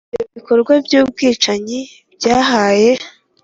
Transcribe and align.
ibyo 0.13 0.23
bikorwa 0.35 0.71
by'ubwicanyi 0.85 1.79
byahaye 2.15 2.89